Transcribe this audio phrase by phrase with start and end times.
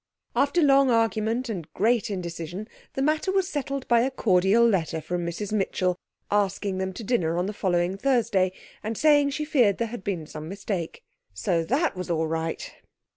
[0.35, 5.23] After long argument and great indecision the matter was settled by a cordial letter from
[5.23, 5.95] Mrs Mitchell,
[6.31, 8.51] asking them to dinner on the following Thursday,
[8.81, 11.03] and saying she feared there had been some mistake.
[11.35, 12.73] So that was all right.